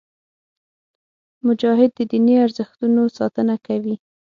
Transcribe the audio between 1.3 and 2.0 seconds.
مجاهد د